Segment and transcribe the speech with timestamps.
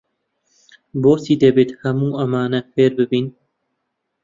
[1.01, 3.25] بۆچی دەبێت هەموو ئەمانە فێر ببین؟